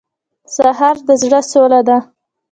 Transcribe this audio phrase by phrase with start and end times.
[0.55, 1.97] سهار د زړه سوله ده.